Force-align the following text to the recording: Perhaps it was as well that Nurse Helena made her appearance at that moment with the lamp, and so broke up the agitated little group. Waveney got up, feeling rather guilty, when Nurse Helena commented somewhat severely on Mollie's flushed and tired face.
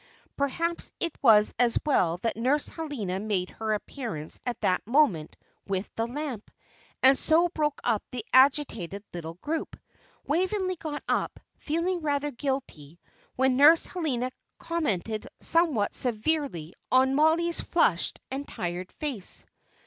Perhaps 0.35 0.91
it 0.99 1.15
was 1.21 1.53
as 1.59 1.77
well 1.85 2.17
that 2.23 2.35
Nurse 2.35 2.69
Helena 2.69 3.19
made 3.19 3.51
her 3.51 3.73
appearance 3.73 4.39
at 4.47 4.59
that 4.61 4.87
moment 4.87 5.35
with 5.67 5.93
the 5.93 6.07
lamp, 6.07 6.49
and 7.03 7.15
so 7.15 7.49
broke 7.49 7.79
up 7.83 8.01
the 8.09 8.25
agitated 8.33 9.03
little 9.13 9.35
group. 9.35 9.77
Waveney 10.25 10.75
got 10.77 11.03
up, 11.07 11.39
feeling 11.59 11.99
rather 11.99 12.31
guilty, 12.31 12.99
when 13.35 13.57
Nurse 13.57 13.85
Helena 13.85 14.31
commented 14.57 15.27
somewhat 15.39 15.93
severely 15.93 16.73
on 16.91 17.13
Mollie's 17.13 17.61
flushed 17.61 18.19
and 18.31 18.47
tired 18.47 18.91
face. 18.91 19.45